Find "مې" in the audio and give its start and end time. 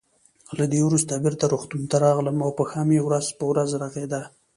2.89-2.99